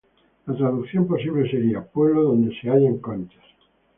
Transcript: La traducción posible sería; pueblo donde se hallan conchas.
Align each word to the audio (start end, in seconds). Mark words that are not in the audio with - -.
La 0.47 0.55
traducción 0.57 1.05
posible 1.05 1.47
sería; 1.51 1.83
pueblo 1.85 2.23
donde 2.23 2.59
se 2.59 2.71
hallan 2.71 2.97
conchas. 2.97 3.45